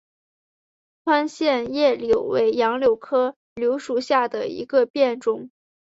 [1.03, 5.51] 宽线叶柳为杨柳科柳属下的一个变种。